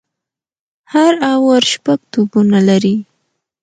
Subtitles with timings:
[0.93, 2.95] هر اوور شپږ توپونه لري.